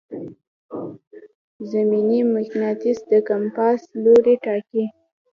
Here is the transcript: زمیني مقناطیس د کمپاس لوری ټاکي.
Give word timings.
زمیني 1.71 2.19
مقناطیس 2.33 2.97
د 3.11 3.13
کمپاس 3.29 3.79
لوری 4.03 4.35
ټاکي. 4.45 4.85